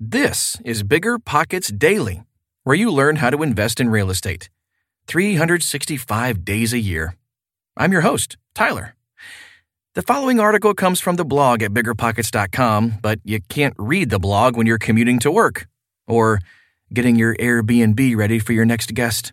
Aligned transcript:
This 0.00 0.56
is 0.64 0.84
Bigger 0.84 1.18
Pockets 1.18 1.72
Daily, 1.72 2.22
where 2.62 2.76
you 2.76 2.88
learn 2.88 3.16
how 3.16 3.30
to 3.30 3.42
invest 3.42 3.80
in 3.80 3.88
real 3.88 4.10
estate 4.10 4.48
365 5.08 6.44
days 6.44 6.72
a 6.72 6.78
year. 6.78 7.16
I'm 7.76 7.90
your 7.90 8.02
host, 8.02 8.36
Tyler. 8.54 8.94
The 9.94 10.02
following 10.02 10.38
article 10.38 10.72
comes 10.72 11.00
from 11.00 11.16
the 11.16 11.24
blog 11.24 11.64
at 11.64 11.72
biggerpockets.com, 11.72 13.00
but 13.02 13.18
you 13.24 13.40
can't 13.48 13.74
read 13.76 14.10
the 14.10 14.20
blog 14.20 14.56
when 14.56 14.68
you're 14.68 14.78
commuting 14.78 15.18
to 15.18 15.32
work 15.32 15.66
or 16.06 16.38
getting 16.94 17.16
your 17.16 17.34
Airbnb 17.34 18.16
ready 18.16 18.38
for 18.38 18.52
your 18.52 18.64
next 18.64 18.94
guest. 18.94 19.32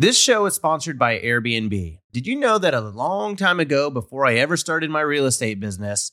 This 0.00 0.16
show 0.16 0.46
is 0.46 0.54
sponsored 0.54 0.96
by 0.96 1.18
Airbnb. 1.18 1.98
Did 2.12 2.24
you 2.24 2.36
know 2.36 2.56
that 2.58 2.72
a 2.72 2.80
long 2.80 3.34
time 3.34 3.58
ago, 3.58 3.90
before 3.90 4.24
I 4.24 4.36
ever 4.36 4.56
started 4.56 4.90
my 4.90 5.00
real 5.00 5.26
estate 5.26 5.58
business, 5.58 6.12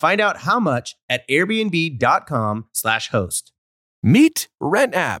Find 0.00 0.20
out 0.20 0.38
how 0.38 0.60
much 0.60 0.96
at 1.08 1.28
airbnb.com/slash 1.28 3.08
host. 3.10 3.52
Meet 4.02 4.48
RentApp, 4.62 5.20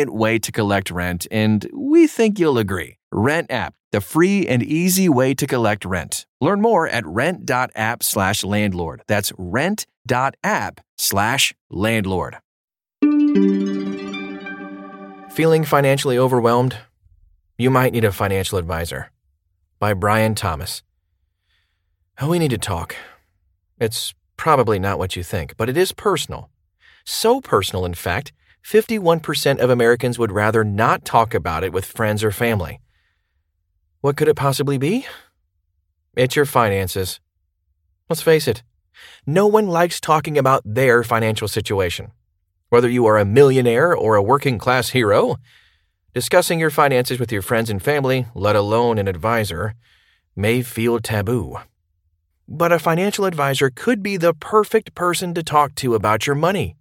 way 0.09 0.39
to 0.39 0.51
collect 0.51 0.91
rent, 0.91 1.27
and 1.31 1.69
we 1.73 2.07
think 2.07 2.39
you'll 2.39 2.57
agree. 2.57 2.97
Rent 3.11 3.51
app, 3.51 3.75
the 3.91 4.01
free 4.01 4.47
and 4.47 4.63
easy 4.63 5.07
way 5.09 5.33
to 5.33 5.45
collect 5.45 5.85
rent. 5.85 6.25
Learn 6.39 6.61
more 6.61 6.87
at 6.87 7.05
rent.app 7.05 8.03
slash 8.03 8.43
landlord. 8.43 9.03
That's 9.07 9.31
rent.app 9.37 10.81
slash 10.97 11.53
landlord. 11.69 12.37
Feeling 15.31 15.63
financially 15.63 16.17
overwhelmed? 16.17 16.77
You 17.57 17.69
might 17.69 17.93
need 17.93 18.03
a 18.03 18.11
financial 18.11 18.57
advisor. 18.57 19.11
By 19.79 19.93
Brian 19.93 20.35
Thomas. 20.35 20.83
Oh, 22.19 22.29
we 22.29 22.39
need 22.39 22.51
to 22.51 22.57
talk. 22.57 22.95
It's 23.79 24.13
probably 24.37 24.77
not 24.77 24.99
what 24.99 25.15
you 25.15 25.23
think, 25.23 25.55
but 25.57 25.69
it 25.69 25.77
is 25.77 25.91
personal. 25.91 26.49
So 27.05 27.41
personal, 27.41 27.85
in 27.85 27.93
fact, 27.93 28.31
51% 28.63 29.59
of 29.59 29.69
Americans 29.69 30.19
would 30.19 30.31
rather 30.31 30.63
not 30.63 31.05
talk 31.05 31.33
about 31.33 31.63
it 31.63 31.73
with 31.73 31.85
friends 31.85 32.23
or 32.23 32.31
family. 32.31 32.79
What 34.01 34.17
could 34.17 34.27
it 34.27 34.35
possibly 34.35 34.77
be? 34.77 35.05
It's 36.15 36.35
your 36.35 36.45
finances. 36.45 37.19
Let's 38.09 38.21
face 38.21 38.47
it, 38.47 38.63
no 39.25 39.47
one 39.47 39.67
likes 39.67 39.99
talking 39.99 40.37
about 40.37 40.61
their 40.65 41.03
financial 41.03 41.47
situation. 41.47 42.11
Whether 42.69 42.89
you 42.89 43.05
are 43.05 43.17
a 43.17 43.25
millionaire 43.25 43.95
or 43.95 44.15
a 44.15 44.23
working 44.23 44.57
class 44.57 44.89
hero, 44.89 45.37
discussing 46.13 46.59
your 46.59 46.69
finances 46.69 47.19
with 47.19 47.31
your 47.31 47.41
friends 47.41 47.69
and 47.69 47.81
family, 47.81 48.27
let 48.35 48.55
alone 48.55 48.97
an 48.97 49.07
advisor, 49.07 49.75
may 50.35 50.61
feel 50.61 50.99
taboo. 50.99 51.57
But 52.47 52.71
a 52.71 52.79
financial 52.79 53.25
advisor 53.25 53.69
could 53.69 54.03
be 54.03 54.17
the 54.17 54.33
perfect 54.33 54.93
person 54.95 55.33
to 55.33 55.43
talk 55.43 55.75
to 55.75 55.95
about 55.95 56.27
your 56.27 56.35
money. 56.35 56.75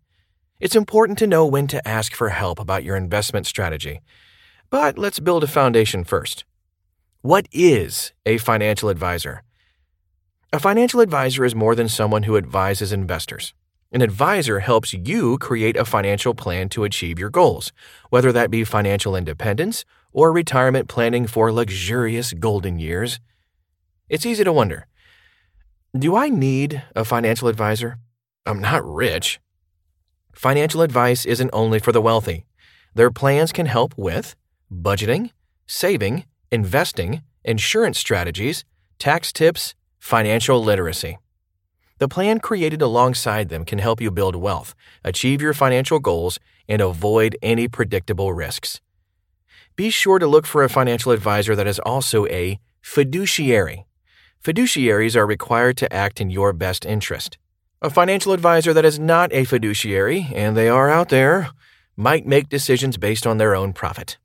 It's 0.60 0.76
important 0.76 1.18
to 1.18 1.26
know 1.26 1.46
when 1.46 1.66
to 1.68 1.88
ask 1.88 2.14
for 2.14 2.28
help 2.28 2.60
about 2.60 2.84
your 2.84 2.94
investment 2.94 3.46
strategy. 3.46 4.00
But 4.68 4.98
let's 4.98 5.18
build 5.18 5.42
a 5.42 5.46
foundation 5.46 6.04
first. 6.04 6.44
What 7.22 7.46
is 7.50 8.12
a 8.26 8.36
financial 8.36 8.90
advisor? 8.90 9.42
A 10.52 10.58
financial 10.58 11.00
advisor 11.00 11.46
is 11.46 11.54
more 11.54 11.74
than 11.74 11.88
someone 11.88 12.24
who 12.24 12.36
advises 12.36 12.92
investors. 12.92 13.54
An 13.90 14.02
advisor 14.02 14.60
helps 14.60 14.92
you 14.92 15.38
create 15.38 15.78
a 15.78 15.84
financial 15.86 16.34
plan 16.34 16.68
to 16.70 16.84
achieve 16.84 17.18
your 17.18 17.30
goals, 17.30 17.72
whether 18.10 18.30
that 18.30 18.50
be 18.50 18.62
financial 18.62 19.16
independence 19.16 19.86
or 20.12 20.30
retirement 20.30 20.88
planning 20.88 21.26
for 21.26 21.50
luxurious 21.50 22.34
golden 22.34 22.78
years. 22.78 23.18
It's 24.10 24.26
easy 24.26 24.44
to 24.44 24.52
wonder 24.52 24.86
Do 25.98 26.16
I 26.16 26.28
need 26.28 26.82
a 26.94 27.04
financial 27.06 27.48
advisor? 27.48 27.96
I'm 28.44 28.60
not 28.60 28.84
rich. 28.84 29.40
Financial 30.32 30.82
advice 30.82 31.24
isn't 31.26 31.50
only 31.52 31.78
for 31.78 31.92
the 31.92 32.00
wealthy. 32.00 32.46
Their 32.94 33.10
plans 33.10 33.52
can 33.52 33.66
help 33.66 33.94
with 33.96 34.34
budgeting, 34.72 35.30
saving, 35.66 36.24
investing, 36.50 37.22
insurance 37.44 37.98
strategies, 37.98 38.64
tax 38.98 39.32
tips, 39.32 39.74
financial 39.98 40.62
literacy. 40.62 41.18
The 41.98 42.08
plan 42.08 42.40
created 42.40 42.80
alongside 42.80 43.50
them 43.50 43.64
can 43.64 43.78
help 43.78 44.00
you 44.00 44.10
build 44.10 44.34
wealth, 44.34 44.74
achieve 45.04 45.42
your 45.42 45.52
financial 45.52 45.98
goals, 45.98 46.38
and 46.66 46.80
avoid 46.80 47.36
any 47.42 47.68
predictable 47.68 48.32
risks. 48.32 48.80
Be 49.76 49.90
sure 49.90 50.18
to 50.18 50.26
look 50.26 50.46
for 50.46 50.64
a 50.64 50.68
financial 50.68 51.12
advisor 51.12 51.54
that 51.54 51.66
is 51.66 51.78
also 51.80 52.26
a 52.26 52.58
fiduciary. 52.80 53.86
Fiduciaries 54.42 55.16
are 55.16 55.26
required 55.26 55.76
to 55.76 55.92
act 55.92 56.20
in 56.20 56.30
your 56.30 56.52
best 56.52 56.86
interest. 56.86 57.36
A 57.82 57.88
financial 57.88 58.34
advisor 58.34 58.74
that 58.74 58.84
is 58.84 58.98
not 58.98 59.32
a 59.32 59.44
fiduciary, 59.44 60.28
and 60.34 60.54
they 60.54 60.68
are 60.68 60.90
out 60.90 61.08
there, 61.08 61.48
might 61.96 62.26
make 62.26 62.50
decisions 62.50 62.98
based 62.98 63.26
on 63.26 63.38
their 63.38 63.54
own 63.54 63.72
profit. 63.72 64.18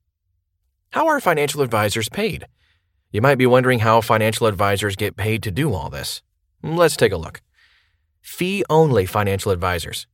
How 0.89 1.07
are 1.07 1.21
financial 1.21 1.61
advisors 1.61 2.09
paid? 2.09 2.47
You 3.11 3.21
might 3.21 3.37
be 3.37 3.45
wondering 3.45 3.79
how 3.79 4.01
financial 4.01 4.47
advisors 4.47 4.97
get 4.97 5.15
paid 5.15 5.41
to 5.43 5.51
do 5.51 5.73
all 5.73 5.89
this. 5.89 6.21
Let's 6.63 6.97
take 6.97 7.13
a 7.13 7.17
look. 7.17 7.41
Fee 8.21 8.65
only 8.69 9.05
financial 9.05 9.53
advisors. 9.53 10.05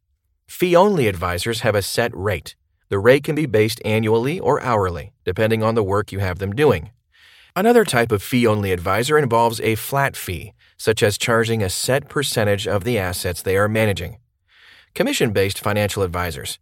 Fee 0.46 0.76
only 0.76 1.08
advisors 1.08 1.62
have 1.62 1.74
a 1.74 1.82
set 1.82 2.16
rate. 2.16 2.56
The 2.90 3.00
rate 3.00 3.24
can 3.24 3.34
be 3.34 3.48
based 3.48 3.82
annually 3.84 4.40
or 4.40 4.62
hourly, 4.62 5.14
depending 5.26 5.64
on 5.64 5.74
the 5.74 5.84
work 5.84 6.12
you 6.12 6.20
have 6.20 6.38
them 6.38 6.54
doing. 6.54 6.92
Another 7.54 7.84
type 7.84 8.14
of 8.14 8.24
fee 8.24 8.48
only 8.48 8.72
advisor 8.72 9.18
involves 9.18 9.60
a 9.60 9.76
flat 9.76 10.16
fee, 10.16 10.54
such 10.78 11.04
as 11.04 11.18
charging 11.18 11.62
a 11.62 11.70
set 11.70 12.08
percentage 12.08 12.66
of 12.66 12.86
the 12.86 12.98
assets 12.98 13.42
they 13.42 13.58
are 13.58 13.68
managing. 13.68 14.18
Commission 14.96 15.32
based 15.32 15.60
financial 15.60 16.02
advisors. 16.02 16.60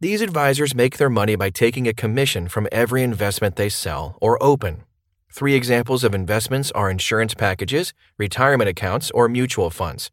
These 0.00 0.22
advisors 0.22 0.74
make 0.74 0.96
their 0.96 1.08
money 1.08 1.36
by 1.36 1.50
taking 1.50 1.86
a 1.86 1.94
commission 1.94 2.48
from 2.48 2.66
every 2.72 3.04
investment 3.04 3.54
they 3.54 3.68
sell 3.68 4.18
or 4.20 4.42
open. 4.42 4.82
Three 5.32 5.54
examples 5.54 6.02
of 6.02 6.14
investments 6.14 6.72
are 6.72 6.90
insurance 6.90 7.34
packages, 7.34 7.94
retirement 8.18 8.68
accounts, 8.68 9.12
or 9.12 9.28
mutual 9.28 9.70
funds. 9.70 10.10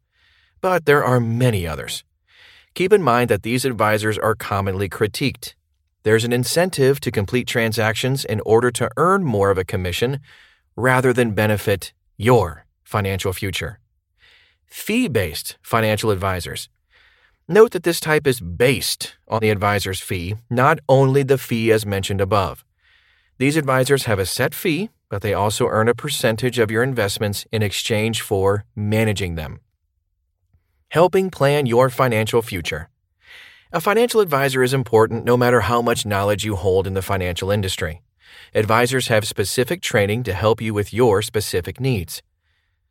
But 0.60 0.86
there 0.86 1.04
are 1.04 1.18
many 1.18 1.66
others. 1.66 2.04
Keep 2.74 2.92
in 2.92 3.02
mind 3.02 3.30
that 3.30 3.42
these 3.42 3.64
advisors 3.64 4.16
are 4.18 4.34
commonly 4.34 4.88
critiqued. 4.88 5.54
There's 6.04 6.24
an 6.24 6.34
incentive 6.34 7.00
to 7.00 7.10
complete 7.10 7.48
transactions 7.48 8.26
in 8.26 8.40
order 8.44 8.70
to 8.72 8.90
earn 8.98 9.24
more 9.24 9.50
of 9.50 9.56
a 9.56 9.64
commission 9.64 10.20
rather 10.76 11.14
than 11.14 11.32
benefit 11.32 11.94
your 12.18 12.66
financial 12.84 13.32
future. 13.32 13.80
Fee 14.66 15.08
based 15.08 15.56
financial 15.62 16.10
advisors. 16.10 16.68
Note 17.48 17.72
that 17.72 17.84
this 17.84 18.00
type 18.00 18.26
is 18.26 18.40
based 18.40 19.16
on 19.28 19.40
the 19.40 19.48
advisor's 19.48 20.00
fee, 20.00 20.34
not 20.50 20.78
only 20.90 21.22
the 21.22 21.38
fee 21.38 21.72
as 21.72 21.86
mentioned 21.86 22.20
above. 22.20 22.64
These 23.38 23.56
advisors 23.56 24.04
have 24.04 24.18
a 24.18 24.26
set 24.26 24.54
fee, 24.54 24.90
but 25.08 25.22
they 25.22 25.32
also 25.32 25.68
earn 25.68 25.88
a 25.88 25.94
percentage 25.94 26.58
of 26.58 26.70
your 26.70 26.82
investments 26.82 27.46
in 27.50 27.62
exchange 27.62 28.20
for 28.20 28.64
managing 28.76 29.36
them. 29.36 29.60
Helping 30.88 31.30
plan 31.30 31.64
your 31.66 31.88
financial 31.88 32.42
future. 32.42 32.88
A 33.74 33.80
financial 33.80 34.20
advisor 34.20 34.62
is 34.62 34.72
important 34.72 35.24
no 35.24 35.36
matter 35.36 35.62
how 35.62 35.82
much 35.82 36.06
knowledge 36.06 36.44
you 36.44 36.54
hold 36.54 36.86
in 36.86 36.94
the 36.94 37.02
financial 37.02 37.50
industry. 37.50 38.02
Advisors 38.54 39.08
have 39.08 39.26
specific 39.26 39.82
training 39.82 40.22
to 40.22 40.32
help 40.32 40.62
you 40.62 40.72
with 40.72 40.94
your 40.94 41.22
specific 41.22 41.80
needs. 41.80 42.22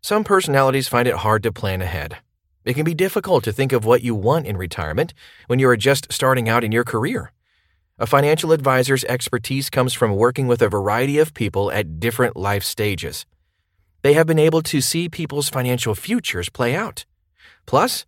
Some 0.02 0.26
personalities 0.26 0.90
find 0.90 1.08
it 1.08 1.16
hard 1.16 1.42
to 1.44 1.54
plan 1.54 1.82
ahead. 1.82 2.18
It 2.66 2.74
can 2.74 2.84
be 2.84 2.94
difficult 2.94 3.46
to 3.46 3.54
think 3.54 3.72
of 3.72 3.86
what 3.86 4.04
you 4.04 4.14
want 4.14 4.46
in 4.46 4.58
retirement 4.58 5.14
when 5.48 5.58
you 5.58 5.70
are 5.70 5.78
just 5.78 6.12
starting 6.12 6.50
out 6.50 6.66
in 6.66 6.74
your 6.74 6.84
career. 6.84 7.32
A 7.98 8.06
financial 8.06 8.52
advisor's 8.52 9.06
expertise 9.06 9.70
comes 9.70 9.94
from 9.94 10.18
working 10.18 10.48
with 10.48 10.62
a 10.62 10.68
variety 10.68 11.18
of 11.18 11.34
people 11.34 11.72
at 11.72 12.02
different 12.02 12.36
life 12.36 12.66
stages. 12.66 13.26
They 14.02 14.16
have 14.16 14.28
been 14.28 14.38
able 14.38 14.62
to 14.64 14.82
see 14.82 15.08
people's 15.08 15.48
financial 15.48 15.96
futures 15.96 16.50
play 16.50 16.76
out. 16.76 17.06
Plus, 17.66 18.06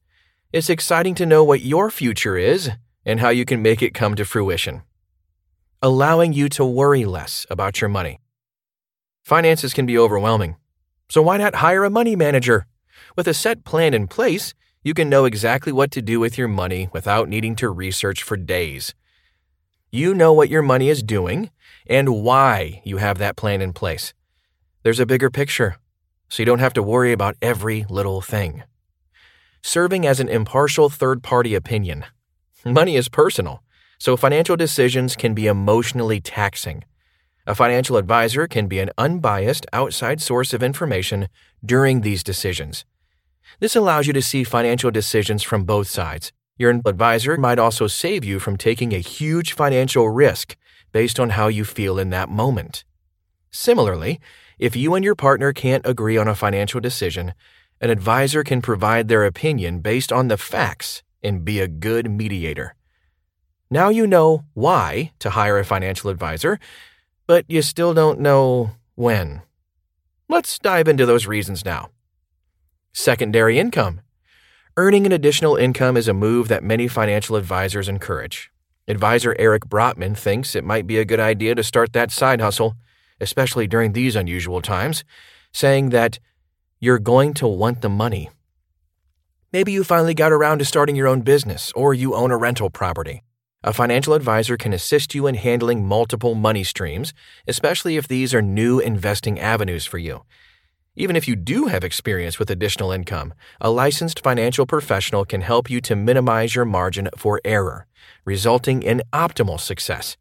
it's 0.52 0.70
exciting 0.70 1.16
to 1.16 1.26
know 1.26 1.44
what 1.44 1.62
your 1.62 1.92
future 1.92 2.38
is 2.38 2.72
and 3.06 3.20
how 3.20 3.30
you 3.30 3.46
can 3.46 3.62
make 3.62 3.82
it 3.82 3.94
come 3.94 4.16
to 4.16 4.26
fruition. 4.26 4.84
Allowing 5.82 6.34
you 6.34 6.50
to 6.50 6.66
worry 6.66 7.06
less 7.06 7.46
about 7.50 7.82
your 7.82 7.90
money. 7.90 8.20
Finances 9.24 9.74
can 9.74 9.86
be 9.86 9.98
overwhelming, 9.98 10.56
so 11.10 11.22
why 11.22 11.38
not 11.38 11.56
hire 11.56 11.84
a 11.84 11.90
money 11.90 12.16
manager? 12.16 12.68
With 13.16 13.28
a 13.28 13.34
set 13.34 13.64
plan 13.64 13.94
in 13.94 14.08
place, 14.08 14.54
you 14.84 14.94
can 14.94 15.10
know 15.10 15.26
exactly 15.26 15.72
what 15.72 15.92
to 15.92 16.02
do 16.02 16.20
with 16.20 16.38
your 16.38 16.48
money 16.48 16.90
without 16.94 17.28
needing 17.28 17.56
to 17.58 17.70
research 17.70 18.24
for 18.24 18.38
days. 18.38 18.94
You 19.92 20.14
know 20.14 20.32
what 20.32 20.50
your 20.50 20.62
money 20.62 20.90
is 20.90 21.02
doing 21.04 21.50
and 21.88 22.24
why 22.24 22.82
you 22.86 22.98
have 22.98 23.18
that 23.18 23.36
plan 23.36 23.62
in 23.62 23.74
place. 23.74 24.14
There's 24.84 25.00
a 25.00 25.06
bigger 25.06 25.30
picture, 25.30 25.78
so 26.30 26.42
you 26.42 26.46
don't 26.46 26.60
have 26.60 26.74
to 26.74 26.84
worry 26.84 27.12
about 27.12 27.36
every 27.42 27.86
little 27.90 28.22
thing. 28.22 28.64
Serving 29.68 30.06
as 30.06 30.20
an 30.20 30.30
impartial 30.30 30.92
third 30.92 31.24
party 31.24 31.56
opinion. 31.56 32.06
Money 32.64 32.96
is 32.96 33.10
personal, 33.10 33.64
so 33.98 34.16
financial 34.16 34.56
decisions 34.56 35.16
can 35.16 35.34
be 35.34 35.48
emotionally 35.48 36.22
taxing. 36.22 36.84
A 37.48 37.56
financial 37.56 37.98
advisor 37.98 38.48
can 38.48 38.68
be 38.68 38.78
an 38.78 38.92
unbiased 38.96 39.66
outside 39.74 40.22
source 40.22 40.54
of 40.54 40.62
information 40.62 41.30
during 41.66 42.02
these 42.02 42.22
decisions. 42.22 42.86
This 43.60 43.76
allows 43.76 44.06
you 44.06 44.14
to 44.14 44.22
see 44.22 44.44
financial 44.44 44.92
decisions 44.92 45.42
from 45.42 45.64
both 45.64 45.88
sides. 45.88 46.32
Your 46.60 46.70
advisor 46.86 47.36
might 47.36 47.58
also 47.58 47.88
save 47.88 48.24
you 48.24 48.38
from 48.38 48.58
taking 48.58 48.94
a 48.94 49.00
huge 49.00 49.54
financial 49.54 50.10
risk 50.10 50.56
based 50.92 51.20
on 51.20 51.32
how 51.32 51.48
you 51.48 51.66
feel 51.66 51.98
in 51.98 52.12
that 52.12 52.30
moment. 52.30 52.84
Similarly, 53.50 54.20
if 54.60 54.76
you 54.76 54.94
and 54.94 55.04
your 55.04 55.16
partner 55.16 55.54
can't 55.54 55.88
agree 55.88 56.18
on 56.18 56.28
a 56.28 56.36
financial 56.36 56.80
decision, 56.80 57.34
an 57.82 57.90
advisor 57.90 58.44
can 58.44 58.62
provide 58.62 59.08
their 59.08 59.26
opinion 59.26 59.80
based 59.80 60.12
on 60.12 60.28
the 60.28 60.38
facts 60.38 61.04
and 61.24 61.46
be 61.46 61.60
a 61.60 61.68
good 61.68 62.10
mediator. 62.10 62.76
Now 63.70 63.90
you 63.90 64.08
know 64.08 64.46
why 64.54 65.12
to 65.20 65.32
hire 65.32 65.58
a 65.58 65.66
financial 65.66 66.10
advisor 66.10 66.60
but 67.28 67.46
you 67.48 67.62
still 67.62 67.94
don't 67.94 68.20
know 68.20 68.72
when. 68.96 69.42
Let's 70.30 70.60
dive 70.60 70.88
into 70.88 71.06
those 71.06 71.28
reasons 71.28 71.66
now. 71.66 71.90
Secondary 72.94 73.60
income. 73.60 74.02
Earning 74.78 75.06
an 75.06 75.12
additional 75.12 75.56
income 75.56 75.98
is 75.98 76.08
a 76.08 76.14
move 76.14 76.48
that 76.50 76.64
many 76.64 76.88
financial 76.88 77.36
advisors 77.36 77.88
encourage. 77.88 78.52
Advisor 78.88 79.36
Eric 79.40 79.66
Brotman 79.66 80.16
thinks 80.16 80.56
it 80.56 80.64
might 80.64 80.86
be 80.86 80.98
a 80.98 81.06
good 81.06 81.20
idea 81.20 81.56
to 81.56 81.64
start 81.64 81.94
that 81.94 82.12
side 82.12 82.42
hustle, 82.42 82.76
especially 83.20 83.68
during 83.68 83.94
these 83.94 84.16
unusual 84.16 84.62
times, 84.62 85.04
saying 85.52 85.90
that 85.90 86.20
you're 86.86 87.00
going 87.00 87.34
to 87.34 87.48
want 87.48 87.82
the 87.82 87.90
money. 87.90 88.30
Maybe 89.52 89.72
you 89.72 89.84
finally 89.84 90.14
got 90.14 90.32
around 90.32 90.60
to 90.60 90.66
starting 90.66 90.96
your 90.96 91.08
own 91.08 91.22
business 91.22 91.72
or 91.76 91.96
you 91.96 92.14
own 92.14 92.30
a 92.30 92.38
rental 92.38 92.70
property. 92.70 93.24
A 93.64 93.74
financial 93.74 94.14
advisor 94.14 94.56
can 94.56 94.72
assist 94.72 95.16
you 95.16 95.26
in 95.26 95.34
handling 95.34 95.84
multiple 95.84 96.36
money 96.36 96.64
streams, 96.64 97.12
especially 97.48 97.98
if 97.98 98.08
these 98.08 98.36
are 98.36 98.42
new 98.44 98.80
investing 98.80 99.40
avenues 99.40 99.88
for 99.88 99.98
you. 99.98 100.26
Even 100.96 101.16
if 101.16 101.28
you 101.28 101.36
do 101.36 101.66
have 101.66 101.84
experience 101.84 102.38
with 102.38 102.52
additional 102.52 102.92
income, 102.92 103.34
a 103.60 103.72
licensed 103.72 104.20
financial 104.20 104.68
professional 104.68 105.26
can 105.26 105.42
help 105.42 105.72
you 105.72 105.82
to 105.82 105.96
minimize 105.96 106.54
your 106.54 106.66
margin 106.66 107.10
for 107.18 107.42
error, 107.44 107.88
resulting 108.26 108.84
in 108.84 109.02
optimal 109.12 109.60
success. 109.60 110.18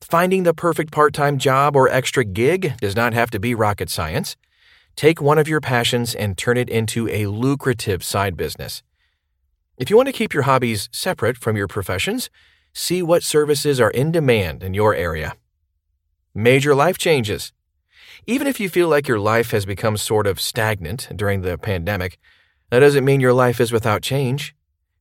Finding 0.00 0.44
the 0.44 0.54
perfect 0.54 0.92
part 0.92 1.12
time 1.12 1.38
job 1.38 1.74
or 1.74 1.88
extra 1.88 2.24
gig 2.24 2.74
does 2.80 2.94
not 2.94 3.14
have 3.14 3.32
to 3.32 3.40
be 3.40 3.52
rocket 3.52 3.90
science. 3.90 4.36
Take 4.96 5.20
one 5.20 5.38
of 5.38 5.48
your 5.48 5.60
passions 5.60 6.14
and 6.14 6.36
turn 6.36 6.56
it 6.56 6.68
into 6.68 7.08
a 7.08 7.26
lucrative 7.26 8.04
side 8.04 8.36
business. 8.36 8.82
If 9.78 9.90
you 9.90 9.96
want 9.96 10.08
to 10.08 10.12
keep 10.12 10.34
your 10.34 10.44
hobbies 10.44 10.88
separate 10.92 11.38
from 11.38 11.56
your 11.56 11.68
professions, 11.68 12.30
see 12.72 13.02
what 13.02 13.22
services 13.22 13.80
are 13.80 13.90
in 13.90 14.12
demand 14.12 14.62
in 14.62 14.74
your 14.74 14.94
area. 14.94 15.34
Major 16.34 16.74
life 16.74 16.98
changes. 16.98 17.52
Even 18.26 18.46
if 18.46 18.60
you 18.60 18.68
feel 18.68 18.88
like 18.88 19.08
your 19.08 19.18
life 19.18 19.50
has 19.50 19.66
become 19.66 19.96
sort 19.96 20.26
of 20.26 20.40
stagnant 20.40 21.08
during 21.16 21.42
the 21.42 21.58
pandemic, 21.58 22.18
that 22.70 22.80
doesn't 22.80 23.04
mean 23.04 23.20
your 23.20 23.32
life 23.32 23.60
is 23.60 23.72
without 23.72 24.02
change. 24.02 24.54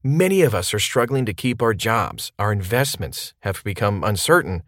Many 0.04 0.42
of 0.42 0.56
us 0.56 0.74
are 0.74 0.80
struggling 0.80 1.26
to 1.26 1.34
keep 1.34 1.62
our 1.62 1.74
jobs, 1.74 2.32
our 2.40 2.52
investments 2.52 3.34
have 3.42 3.64
become 3.64 4.04
uncertain, 4.04 4.64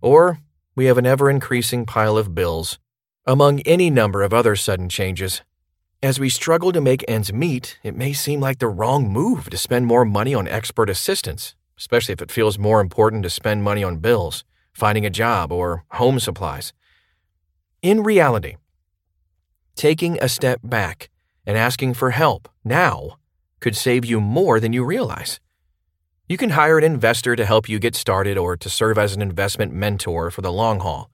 or 0.00 0.38
we 0.74 0.86
have 0.86 0.96
an 0.96 1.06
ever 1.06 1.28
increasing 1.28 1.84
pile 1.84 2.16
of 2.16 2.34
bills, 2.34 2.78
among 3.26 3.60
any 3.60 3.90
number 3.90 4.22
of 4.22 4.32
other 4.32 4.56
sudden 4.56 4.88
changes. 4.88 5.42
As 6.02 6.18
we 6.18 6.30
struggle 6.30 6.72
to 6.72 6.80
make 6.80 7.04
ends 7.06 7.32
meet, 7.32 7.78
it 7.82 7.94
may 7.94 8.14
seem 8.14 8.40
like 8.40 8.58
the 8.58 8.68
wrong 8.68 9.12
move 9.12 9.50
to 9.50 9.58
spend 9.58 9.86
more 9.86 10.06
money 10.06 10.34
on 10.34 10.48
expert 10.48 10.88
assistance, 10.88 11.54
especially 11.78 12.14
if 12.14 12.22
it 12.22 12.30
feels 12.30 12.58
more 12.58 12.80
important 12.80 13.22
to 13.24 13.30
spend 13.30 13.62
money 13.62 13.84
on 13.84 13.98
bills, 13.98 14.44
finding 14.72 15.04
a 15.04 15.10
job, 15.10 15.52
or 15.52 15.84
home 15.92 16.18
supplies. 16.18 16.72
In 17.82 18.02
reality, 18.02 18.56
taking 19.76 20.18
a 20.22 20.28
step 20.28 20.60
back 20.62 21.10
and 21.44 21.58
asking 21.58 21.94
for 21.94 22.10
help 22.10 22.48
now 22.64 23.18
could 23.60 23.76
save 23.76 24.04
you 24.04 24.20
more 24.20 24.58
than 24.60 24.72
you 24.72 24.84
realize. 24.84 25.38
You 26.28 26.36
can 26.36 26.50
hire 26.50 26.78
an 26.78 26.84
investor 26.84 27.36
to 27.36 27.44
help 27.44 27.68
you 27.68 27.78
get 27.78 27.94
started 27.94 28.38
or 28.38 28.56
to 28.56 28.70
serve 28.70 28.96
as 28.96 29.14
an 29.14 29.20
investment 29.20 29.72
mentor 29.72 30.30
for 30.30 30.40
the 30.40 30.52
long 30.52 30.80
haul. 30.80 31.10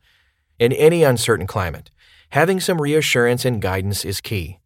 In 0.58 0.72
any 0.72 1.02
uncertain 1.02 1.46
climate, 1.46 1.90
having 2.36 2.60
some 2.60 2.82
reassurance 2.82 3.46
and 3.46 3.62
guidance 3.62 4.04
is 4.04 4.20
key. 4.20 4.58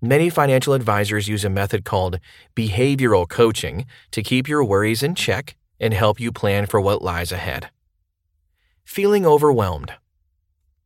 Many 0.00 0.30
financial 0.30 0.72
advisors 0.72 1.28
use 1.28 1.44
a 1.44 1.50
method 1.50 1.84
called 1.84 2.18
behavioral 2.56 3.28
coaching 3.28 3.84
to 4.12 4.22
keep 4.22 4.48
your 4.48 4.64
worries 4.64 5.02
in 5.02 5.14
check 5.14 5.54
and 5.78 5.92
help 5.92 6.18
you 6.18 6.32
plan 6.32 6.64
for 6.64 6.80
what 6.80 7.02
lies 7.02 7.30
ahead. 7.30 7.68
Feeling 8.86 9.26
overwhelmed. 9.26 9.92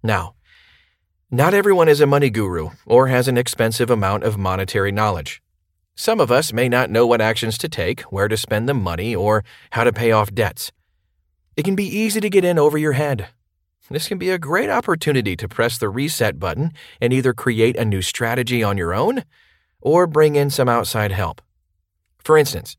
Now, 0.02 0.34
not 1.30 1.54
everyone 1.54 1.88
is 1.88 2.00
a 2.00 2.06
money 2.14 2.30
guru 2.30 2.70
or 2.84 3.06
has 3.06 3.28
an 3.28 3.38
expensive 3.38 3.88
amount 3.88 4.24
of 4.24 4.36
monetary 4.36 4.90
knowledge. 4.90 5.40
Some 5.94 6.18
of 6.18 6.32
us 6.32 6.52
may 6.52 6.68
not 6.68 6.90
know 6.90 7.06
what 7.06 7.20
actions 7.20 7.56
to 7.58 7.68
take, 7.68 8.00
where 8.10 8.26
to 8.26 8.36
spend 8.36 8.68
the 8.68 8.74
money, 8.74 9.14
or 9.14 9.44
how 9.70 9.84
to 9.84 9.92
pay 9.92 10.10
off 10.10 10.34
debts. 10.34 10.72
It 11.56 11.64
can 11.64 11.76
be 11.76 11.86
easy 11.86 12.20
to 12.20 12.28
get 12.28 12.44
in 12.44 12.58
over 12.58 12.76
your 12.76 12.94
head. 12.94 13.28
This 13.90 14.08
can 14.08 14.18
be 14.18 14.30
a 14.30 14.38
great 14.38 14.70
opportunity 14.70 15.36
to 15.36 15.48
press 15.48 15.76
the 15.76 15.90
reset 15.90 16.38
button 16.38 16.72
and 17.00 17.12
either 17.12 17.34
create 17.34 17.76
a 17.76 17.84
new 17.84 18.00
strategy 18.00 18.62
on 18.62 18.78
your 18.78 18.94
own 18.94 19.24
or 19.80 20.06
bring 20.06 20.36
in 20.36 20.48
some 20.48 20.68
outside 20.68 21.12
help. 21.12 21.42
For 22.18 22.38
instance, 22.38 22.76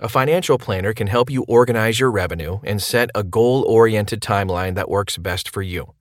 a 0.00 0.08
financial 0.08 0.58
planner 0.58 0.92
can 0.92 1.06
help 1.06 1.30
you 1.30 1.44
organize 1.44 2.00
your 2.00 2.10
revenue 2.10 2.58
and 2.64 2.82
set 2.82 3.10
a 3.14 3.22
goal 3.22 3.62
oriented 3.62 4.20
timeline 4.20 4.74
that 4.74 4.90
works 4.90 5.18
best 5.18 5.48
for 5.48 5.62
you. 5.62 5.94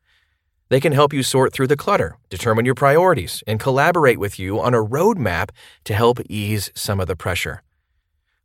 They 0.70 0.80
can 0.80 0.94
help 0.94 1.14
you 1.14 1.22
sort 1.22 1.52
through 1.52 1.68
the 1.68 1.78
clutter, 1.78 2.18
determine 2.30 2.66
your 2.66 2.76
priorities, 2.76 3.44
and 3.46 3.60
collaborate 3.60 4.20
with 4.20 4.40
you 4.40 4.60
on 4.60 4.74
a 4.74 4.84
roadmap 4.84 5.50
to 5.84 5.94
help 5.94 6.20
ease 6.30 6.72
some 6.74 7.00
of 7.00 7.08
the 7.08 7.16
pressure. 7.16 7.62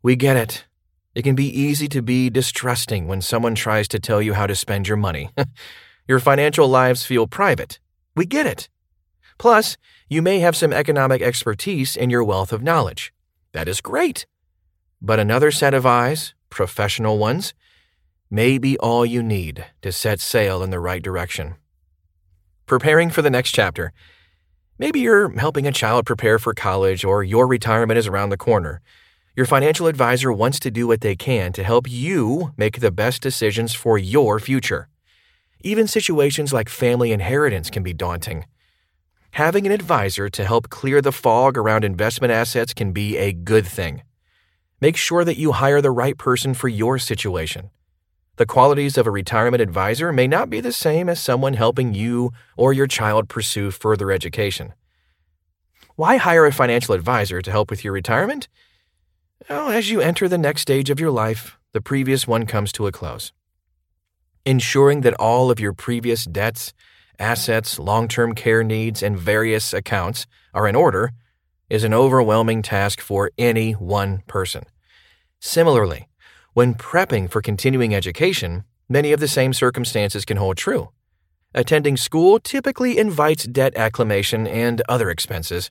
We 0.02 0.16
get 0.16 0.36
it. 0.36 0.66
It 1.14 1.22
can 1.22 1.34
be 1.34 1.46
easy 1.46 1.86
to 1.88 2.02
be 2.02 2.28
distrusting 2.28 3.06
when 3.06 3.22
someone 3.22 3.54
tries 3.54 3.88
to 3.88 4.00
tell 4.00 4.20
you 4.20 4.34
how 4.34 4.46
to 4.46 4.56
spend 4.56 4.88
your 4.88 4.96
money. 4.96 5.30
your 6.06 6.20
financial 6.20 6.68
lives 6.68 7.04
feel 7.04 7.26
private. 7.26 7.78
We 8.14 8.26
get 8.26 8.46
it. 8.46 8.68
Plus, 9.38 9.76
you 10.08 10.22
may 10.22 10.40
have 10.40 10.56
some 10.56 10.72
economic 10.72 11.22
expertise 11.22 11.96
in 11.96 12.10
your 12.10 12.22
wealth 12.22 12.52
of 12.52 12.62
knowledge. 12.62 13.12
That 13.52 13.68
is 13.68 13.80
great. 13.80 14.26
But 15.00 15.18
another 15.18 15.50
set 15.50 15.74
of 15.74 15.86
eyes, 15.86 16.34
professional 16.50 17.18
ones, 17.18 17.54
may 18.30 18.58
be 18.58 18.78
all 18.78 19.06
you 19.06 19.22
need 19.22 19.64
to 19.82 19.92
set 19.92 20.20
sail 20.20 20.62
in 20.62 20.70
the 20.70 20.80
right 20.80 21.02
direction. 21.02 21.54
Preparing 22.66 23.10
for 23.10 23.22
the 23.22 23.30
next 23.30 23.52
chapter. 23.52 23.92
Maybe 24.78 25.00
you're 25.00 25.30
helping 25.38 25.66
a 25.66 25.72
child 25.72 26.04
prepare 26.04 26.38
for 26.38 26.52
college 26.52 27.04
or 27.04 27.22
your 27.22 27.46
retirement 27.46 27.98
is 27.98 28.06
around 28.06 28.30
the 28.30 28.36
corner. 28.36 28.80
Your 29.36 29.46
financial 29.46 29.86
advisor 29.86 30.32
wants 30.32 30.58
to 30.60 30.70
do 30.70 30.86
what 30.86 31.00
they 31.00 31.16
can 31.16 31.52
to 31.52 31.64
help 31.64 31.88
you 31.88 32.52
make 32.56 32.80
the 32.80 32.90
best 32.90 33.22
decisions 33.22 33.74
for 33.74 33.98
your 33.98 34.40
future. 34.40 34.88
Even 35.66 35.86
situations 35.86 36.52
like 36.52 36.68
family 36.68 37.10
inheritance 37.10 37.70
can 37.70 37.82
be 37.82 37.94
daunting. 37.94 38.44
Having 39.30 39.64
an 39.64 39.72
advisor 39.72 40.28
to 40.28 40.44
help 40.44 40.68
clear 40.68 41.00
the 41.00 41.10
fog 41.10 41.56
around 41.56 41.84
investment 41.84 42.30
assets 42.30 42.74
can 42.74 42.92
be 42.92 43.16
a 43.16 43.32
good 43.32 43.66
thing. 43.66 44.02
Make 44.82 44.98
sure 44.98 45.24
that 45.24 45.38
you 45.38 45.52
hire 45.52 45.80
the 45.80 45.90
right 45.90 46.18
person 46.18 46.52
for 46.52 46.68
your 46.68 46.98
situation. 46.98 47.70
The 48.36 48.44
qualities 48.44 48.98
of 48.98 49.06
a 49.06 49.10
retirement 49.10 49.62
advisor 49.62 50.12
may 50.12 50.26
not 50.26 50.50
be 50.50 50.60
the 50.60 50.70
same 50.70 51.08
as 51.08 51.18
someone 51.18 51.54
helping 51.54 51.94
you 51.94 52.30
or 52.58 52.74
your 52.74 52.86
child 52.86 53.30
pursue 53.30 53.70
further 53.70 54.12
education. 54.12 54.74
Why 55.96 56.18
hire 56.18 56.44
a 56.44 56.52
financial 56.52 56.94
advisor 56.94 57.40
to 57.40 57.50
help 57.50 57.70
with 57.70 57.84
your 57.84 57.94
retirement? 57.94 58.48
Well, 59.48 59.70
as 59.70 59.90
you 59.90 60.02
enter 60.02 60.28
the 60.28 60.36
next 60.36 60.60
stage 60.60 60.90
of 60.90 61.00
your 61.00 61.10
life, 61.10 61.56
the 61.72 61.80
previous 61.80 62.28
one 62.28 62.44
comes 62.44 62.70
to 62.72 62.86
a 62.86 62.92
close. 62.92 63.32
Ensuring 64.46 65.00
that 65.00 65.14
all 65.14 65.50
of 65.50 65.58
your 65.58 65.72
previous 65.72 66.24
debts, 66.24 66.74
assets, 67.18 67.78
long 67.78 68.08
term 68.08 68.34
care 68.34 68.62
needs, 68.62 69.02
and 69.02 69.18
various 69.18 69.72
accounts 69.72 70.26
are 70.52 70.68
in 70.68 70.76
order 70.76 71.12
is 71.70 71.82
an 71.82 71.94
overwhelming 71.94 72.60
task 72.60 73.00
for 73.00 73.30
any 73.38 73.72
one 73.72 74.22
person. 74.26 74.64
Similarly, 75.40 76.08
when 76.52 76.74
prepping 76.74 77.30
for 77.30 77.40
continuing 77.40 77.94
education, 77.94 78.64
many 78.88 79.12
of 79.12 79.20
the 79.20 79.28
same 79.28 79.52
circumstances 79.52 80.24
can 80.24 80.36
hold 80.36 80.56
true. 80.56 80.90
Attending 81.54 81.96
school 81.96 82.38
typically 82.38 82.98
invites 82.98 83.44
debt 83.44 83.74
acclimation 83.76 84.46
and 84.46 84.82
other 84.88 85.08
expenses. 85.08 85.70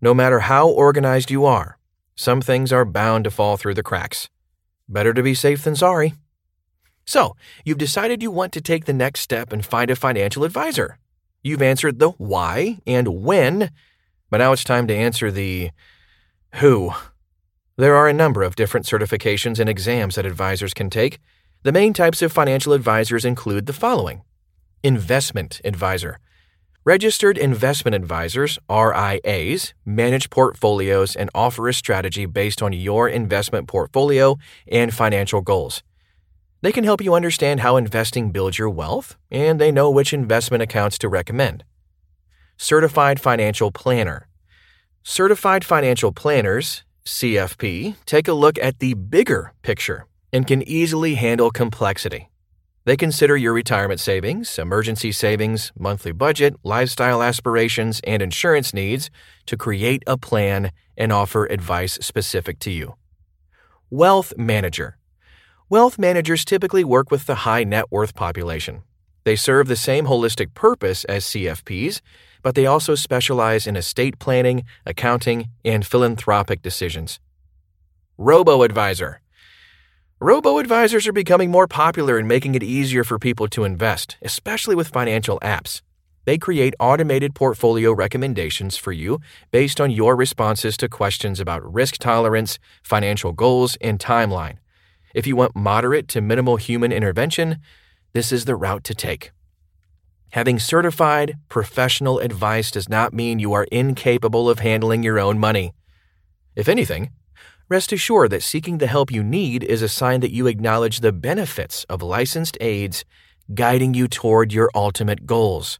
No 0.00 0.12
matter 0.12 0.40
how 0.40 0.68
organized 0.68 1.30
you 1.30 1.44
are, 1.46 1.78
some 2.16 2.40
things 2.40 2.72
are 2.72 2.84
bound 2.84 3.24
to 3.24 3.30
fall 3.30 3.56
through 3.56 3.74
the 3.74 3.82
cracks. 3.82 4.28
Better 4.88 5.14
to 5.14 5.22
be 5.22 5.34
safe 5.34 5.64
than 5.64 5.74
sorry. 5.74 6.14
So, 7.04 7.36
you've 7.64 7.78
decided 7.78 8.22
you 8.22 8.30
want 8.30 8.52
to 8.54 8.60
take 8.60 8.84
the 8.86 8.92
next 8.92 9.20
step 9.20 9.52
and 9.52 9.64
find 9.64 9.90
a 9.90 9.96
financial 9.96 10.44
advisor. 10.44 10.98
You've 11.42 11.62
answered 11.62 11.98
the 11.98 12.10
why 12.10 12.80
and 12.86 13.22
when, 13.22 13.70
but 14.30 14.38
now 14.38 14.52
it's 14.52 14.64
time 14.64 14.86
to 14.88 14.94
answer 14.94 15.30
the 15.30 15.70
who. 16.54 16.92
There 17.76 17.96
are 17.96 18.08
a 18.08 18.14
number 18.14 18.42
of 18.42 18.56
different 18.56 18.86
certifications 18.86 19.58
and 19.58 19.68
exams 19.68 20.14
that 20.14 20.26
advisors 20.26 20.72
can 20.72 20.88
take. 20.88 21.18
The 21.62 21.72
main 21.72 21.92
types 21.92 22.22
of 22.22 22.32
financial 22.32 22.72
advisors 22.72 23.24
include 23.24 23.66
the 23.66 23.72
following 23.72 24.22
Investment 24.82 25.60
Advisor 25.64 26.18
Registered 26.86 27.38
investment 27.38 27.94
advisors, 27.94 28.58
RIAs, 28.68 29.72
manage 29.86 30.28
portfolios 30.28 31.16
and 31.16 31.30
offer 31.34 31.66
a 31.66 31.72
strategy 31.72 32.26
based 32.26 32.62
on 32.62 32.74
your 32.74 33.08
investment 33.08 33.68
portfolio 33.68 34.36
and 34.68 34.92
financial 34.92 35.40
goals. 35.40 35.82
They 36.64 36.72
can 36.72 36.84
help 36.84 37.02
you 37.02 37.12
understand 37.12 37.60
how 37.60 37.76
investing 37.76 38.30
builds 38.30 38.58
your 38.58 38.70
wealth, 38.70 39.18
and 39.30 39.60
they 39.60 39.70
know 39.70 39.90
which 39.90 40.14
investment 40.14 40.62
accounts 40.62 40.96
to 41.00 41.10
recommend. 41.10 41.62
Certified 42.56 43.20
Financial 43.20 43.70
Planner 43.70 44.28
Certified 45.02 45.62
Financial 45.62 46.10
Planners, 46.10 46.82
CFP, 47.04 47.96
take 48.06 48.28
a 48.28 48.32
look 48.32 48.58
at 48.58 48.78
the 48.78 48.94
bigger 48.94 49.52
picture 49.60 50.06
and 50.32 50.46
can 50.46 50.62
easily 50.62 51.16
handle 51.16 51.50
complexity. 51.50 52.30
They 52.86 52.96
consider 52.96 53.36
your 53.36 53.52
retirement 53.52 54.00
savings, 54.00 54.58
emergency 54.58 55.12
savings, 55.12 55.70
monthly 55.78 56.12
budget, 56.12 56.54
lifestyle 56.62 57.22
aspirations, 57.22 58.00
and 58.04 58.22
insurance 58.22 58.72
needs 58.72 59.10
to 59.44 59.58
create 59.58 60.02
a 60.06 60.16
plan 60.16 60.70
and 60.96 61.12
offer 61.12 61.44
advice 61.44 61.98
specific 62.00 62.58
to 62.60 62.70
you. 62.70 62.94
Wealth 63.90 64.32
Manager 64.38 64.96
Wealth 65.70 65.98
managers 65.98 66.44
typically 66.44 66.84
work 66.84 67.10
with 67.10 67.24
the 67.24 67.36
high 67.36 67.64
net 67.64 67.90
worth 67.90 68.14
population. 68.14 68.82
They 69.24 69.34
serve 69.34 69.66
the 69.66 69.76
same 69.76 70.04
holistic 70.04 70.52
purpose 70.52 71.04
as 71.04 71.24
CFPs, 71.24 72.02
but 72.42 72.54
they 72.54 72.66
also 72.66 72.94
specialize 72.94 73.66
in 73.66 73.74
estate 73.74 74.18
planning, 74.18 74.64
accounting, 74.84 75.48
and 75.64 75.86
philanthropic 75.86 76.60
decisions. 76.60 77.18
Robo 78.18 78.62
Advisor 78.62 79.22
Robo 80.20 80.58
advisors 80.58 81.06
are 81.06 81.14
becoming 81.14 81.50
more 81.50 81.66
popular 81.66 82.18
and 82.18 82.28
making 82.28 82.54
it 82.54 82.62
easier 82.62 83.02
for 83.02 83.18
people 83.18 83.48
to 83.48 83.64
invest, 83.64 84.18
especially 84.20 84.74
with 84.74 84.88
financial 84.88 85.40
apps. 85.40 85.80
They 86.26 86.36
create 86.36 86.74
automated 86.78 87.34
portfolio 87.34 87.92
recommendations 87.92 88.76
for 88.76 88.92
you 88.92 89.18
based 89.50 89.80
on 89.80 89.90
your 89.90 90.14
responses 90.14 90.76
to 90.76 90.90
questions 90.90 91.40
about 91.40 91.64
risk 91.72 91.96
tolerance, 91.96 92.58
financial 92.82 93.32
goals, 93.32 93.78
and 93.80 93.98
timeline. 93.98 94.58
If 95.14 95.26
you 95.26 95.36
want 95.36 95.56
moderate 95.56 96.08
to 96.08 96.20
minimal 96.20 96.56
human 96.56 96.92
intervention, 96.92 97.58
this 98.12 98.32
is 98.32 98.44
the 98.44 98.56
route 98.56 98.84
to 98.84 98.94
take. 98.94 99.30
Having 100.30 100.58
certified, 100.58 101.36
professional 101.48 102.18
advice 102.18 102.70
does 102.70 102.88
not 102.88 103.14
mean 103.14 103.38
you 103.38 103.52
are 103.52 103.68
incapable 103.70 104.50
of 104.50 104.58
handling 104.58 105.02
your 105.02 105.18
own 105.18 105.38
money. 105.38 105.72
If 106.56 106.68
anything, 106.68 107.12
Rest 107.70 107.92
assured 107.92 108.30
that 108.30 108.42
seeking 108.42 108.76
the 108.76 108.86
help 108.86 109.10
you 109.10 109.22
need 109.22 109.64
is 109.64 109.80
a 109.80 109.88
sign 109.88 110.20
that 110.20 110.32
you 110.32 110.46
acknowledge 110.46 111.00
the 111.00 111.12
benefits 111.12 111.84
of 111.84 112.02
licensed 112.02 112.58
aides 112.60 113.06
guiding 113.54 113.94
you 113.94 114.06
toward 114.06 114.52
your 114.52 114.70
ultimate 114.74 115.24
goals. 115.24 115.78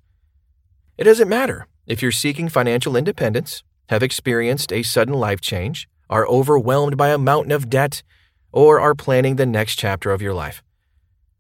It 0.97 1.05
doesn't 1.05 1.29
matter 1.29 1.67
if 1.87 2.01
you're 2.01 2.11
seeking 2.11 2.49
financial 2.49 2.97
independence, 2.97 3.63
have 3.91 4.03
experienced 4.03 4.73
a 4.73 4.83
sudden 4.83 5.13
life 5.13 5.43
change, 5.43 5.87
are 6.09 6.27
overwhelmed 6.27 6.97
by 6.97 7.11
a 7.11 7.19
mountain 7.19 7.53
of 7.53 7.69
debt, 7.69 8.03
or 8.55 8.81
are 8.81 8.95
planning 8.95 9.35
the 9.35 9.45
next 9.45 9.75
chapter 9.75 10.13
of 10.13 10.23
your 10.23 10.33
life. 10.33 10.63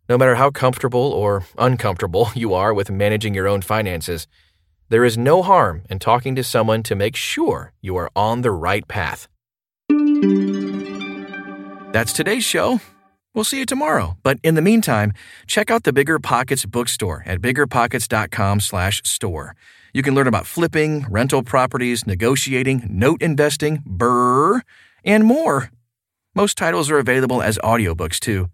No 0.08 0.18
matter 0.18 0.34
how 0.34 0.50
comfortable 0.50 1.12
or 1.12 1.46
uncomfortable 1.56 2.30
you 2.34 2.52
are 2.52 2.74
with 2.74 2.90
managing 2.90 3.34
your 3.34 3.46
own 3.46 3.62
finances, 3.62 4.26
there 4.90 5.04
is 5.04 5.16
no 5.16 5.42
harm 5.42 5.84
in 5.88 6.00
talking 6.00 6.34
to 6.34 6.44
someone 6.44 6.82
to 6.82 6.94
make 6.94 7.16
sure 7.16 7.72
you 7.80 7.96
are 7.96 8.10
on 8.14 8.42
the 8.42 8.50
right 8.50 8.86
path. 8.88 9.28
That's 11.92 12.12
today's 12.12 12.44
show. 12.44 12.80
We'll 13.32 13.44
see 13.44 13.60
you 13.60 13.66
tomorrow. 13.66 14.18
But 14.22 14.38
in 14.42 14.56
the 14.56 14.62
meantime, 14.62 15.12
check 15.46 15.70
out 15.70 15.84
the 15.84 15.92
Bigger 15.92 16.18
Pockets 16.18 16.66
bookstore 16.66 17.22
at 17.26 17.40
biggerpockets.com/store. 17.40 19.56
You 19.92 20.02
can 20.02 20.14
learn 20.14 20.26
about 20.26 20.46
flipping, 20.46 21.06
rental 21.08 21.44
properties, 21.44 22.06
negotiating, 22.06 22.86
note 22.90 23.22
investing, 23.22 23.82
BRRRR, 23.86 24.62
and 25.04 25.24
more. 25.24 25.70
Most 26.34 26.58
titles 26.58 26.90
are 26.90 26.98
available 26.98 27.42
as 27.42 27.58
audiobooks 27.58 28.18
too. 28.18 28.50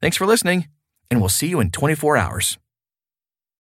Thanks 0.00 0.16
for 0.16 0.26
listening, 0.26 0.68
and 1.10 1.20
we'll 1.20 1.28
see 1.28 1.48
you 1.48 1.60
in 1.60 1.70
24 1.70 2.16
hours. 2.16 2.58